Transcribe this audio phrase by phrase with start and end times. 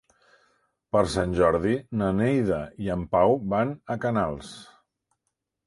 [0.95, 4.53] Per Sant Jordi na Neida i en Pau van a Canals.